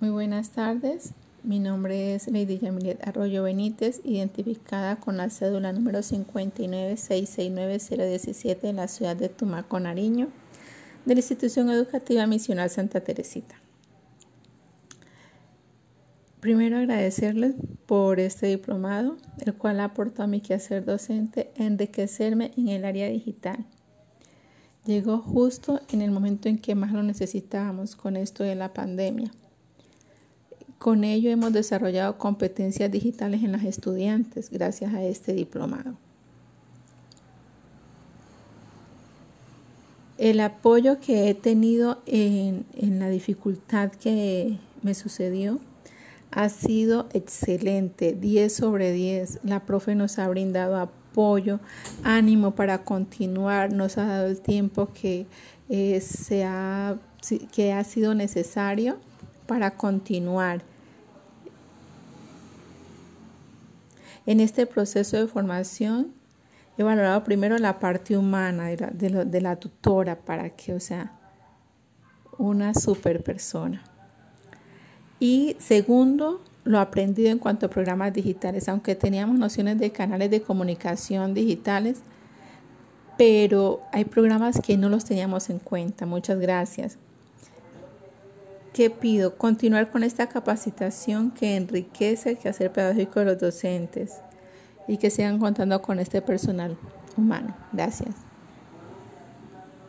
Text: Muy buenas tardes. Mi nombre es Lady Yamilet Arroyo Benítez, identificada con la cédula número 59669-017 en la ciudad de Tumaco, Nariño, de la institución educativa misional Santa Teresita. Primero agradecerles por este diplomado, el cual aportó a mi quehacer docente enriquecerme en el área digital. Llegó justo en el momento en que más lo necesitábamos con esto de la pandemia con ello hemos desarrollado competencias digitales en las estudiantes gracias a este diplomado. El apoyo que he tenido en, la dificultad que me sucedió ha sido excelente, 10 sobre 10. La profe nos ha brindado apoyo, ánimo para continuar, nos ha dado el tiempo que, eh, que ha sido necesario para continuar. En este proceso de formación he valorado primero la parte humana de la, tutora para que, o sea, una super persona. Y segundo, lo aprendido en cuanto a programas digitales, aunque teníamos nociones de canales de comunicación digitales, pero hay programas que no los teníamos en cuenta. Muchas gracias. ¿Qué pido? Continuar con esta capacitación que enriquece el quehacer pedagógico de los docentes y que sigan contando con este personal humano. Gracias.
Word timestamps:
Muy 0.00 0.08
buenas 0.08 0.52
tardes. 0.52 1.12
Mi 1.42 1.58
nombre 1.58 2.14
es 2.14 2.26
Lady 2.26 2.58
Yamilet 2.58 3.06
Arroyo 3.06 3.42
Benítez, 3.42 4.00
identificada 4.02 4.96
con 4.96 5.18
la 5.18 5.28
cédula 5.28 5.74
número 5.74 5.98
59669-017 5.98 8.58
en 8.62 8.76
la 8.76 8.88
ciudad 8.88 9.14
de 9.14 9.28
Tumaco, 9.28 9.78
Nariño, 9.78 10.28
de 11.04 11.14
la 11.14 11.18
institución 11.18 11.68
educativa 11.68 12.26
misional 12.26 12.70
Santa 12.70 13.02
Teresita. 13.02 13.56
Primero 16.40 16.78
agradecerles 16.78 17.56
por 17.84 18.20
este 18.20 18.46
diplomado, 18.46 19.18
el 19.44 19.52
cual 19.52 19.80
aportó 19.80 20.22
a 20.22 20.26
mi 20.26 20.40
quehacer 20.40 20.86
docente 20.86 21.50
enriquecerme 21.56 22.52
en 22.56 22.68
el 22.68 22.86
área 22.86 23.06
digital. 23.08 23.66
Llegó 24.86 25.18
justo 25.18 25.82
en 25.90 26.00
el 26.00 26.10
momento 26.10 26.48
en 26.48 26.56
que 26.56 26.74
más 26.74 26.90
lo 26.90 27.02
necesitábamos 27.02 27.96
con 27.96 28.16
esto 28.16 28.44
de 28.44 28.54
la 28.54 28.72
pandemia 28.72 29.30
con 30.80 31.04
ello 31.04 31.30
hemos 31.30 31.52
desarrollado 31.52 32.16
competencias 32.16 32.90
digitales 32.90 33.44
en 33.44 33.52
las 33.52 33.64
estudiantes 33.64 34.48
gracias 34.48 34.94
a 34.94 35.04
este 35.04 35.34
diplomado. 35.34 35.92
El 40.16 40.40
apoyo 40.40 40.98
que 40.98 41.28
he 41.28 41.34
tenido 41.34 42.00
en, 42.06 42.64
la 42.98 43.10
dificultad 43.10 43.92
que 43.92 44.56
me 44.80 44.94
sucedió 44.94 45.60
ha 46.30 46.48
sido 46.48 47.10
excelente, 47.12 48.14
10 48.14 48.50
sobre 48.50 48.90
10. 48.92 49.40
La 49.44 49.60
profe 49.66 49.94
nos 49.94 50.18
ha 50.18 50.28
brindado 50.28 50.78
apoyo, 50.78 51.60
ánimo 52.04 52.54
para 52.54 52.84
continuar, 52.84 53.70
nos 53.70 53.98
ha 53.98 54.06
dado 54.06 54.28
el 54.28 54.40
tiempo 54.40 54.88
que, 54.94 55.26
eh, 55.68 56.02
que 57.52 57.72
ha 57.74 57.84
sido 57.84 58.14
necesario 58.14 58.96
para 59.46 59.72
continuar. 59.72 60.69
En 64.26 64.40
este 64.40 64.66
proceso 64.66 65.16
de 65.16 65.26
formación 65.26 66.12
he 66.76 66.82
valorado 66.82 67.24
primero 67.24 67.58
la 67.58 67.78
parte 67.78 68.16
humana 68.16 68.68
de 68.68 69.40
la, 69.40 69.56
tutora 69.56 70.20
para 70.20 70.50
que, 70.50 70.72
o 70.72 70.80
sea, 70.80 71.12
una 72.38 72.74
super 72.74 73.22
persona. 73.22 73.82
Y 75.18 75.56
segundo, 75.58 76.42
lo 76.64 76.78
aprendido 76.78 77.30
en 77.30 77.38
cuanto 77.38 77.66
a 77.66 77.70
programas 77.70 78.12
digitales, 78.12 78.68
aunque 78.68 78.94
teníamos 78.94 79.38
nociones 79.38 79.78
de 79.78 79.92
canales 79.92 80.30
de 80.30 80.40
comunicación 80.40 81.34
digitales, 81.34 82.00
pero 83.18 83.82
hay 83.92 84.06
programas 84.06 84.60
que 84.60 84.78
no 84.78 84.88
los 84.88 85.04
teníamos 85.04 85.50
en 85.50 85.58
cuenta. 85.58 86.06
Muchas 86.06 86.38
gracias. 86.38 86.96
¿Qué 88.72 88.88
pido? 88.88 89.36
Continuar 89.36 89.90
con 89.90 90.04
esta 90.04 90.28
capacitación 90.28 91.32
que 91.32 91.56
enriquece 91.56 92.30
el 92.30 92.38
quehacer 92.38 92.70
pedagógico 92.70 93.18
de 93.20 93.26
los 93.26 93.40
docentes 93.40 94.20
y 94.86 94.98
que 94.98 95.10
sigan 95.10 95.40
contando 95.40 95.82
con 95.82 95.98
este 95.98 96.22
personal 96.22 96.76
humano. 97.16 97.56
Gracias. 97.72 98.29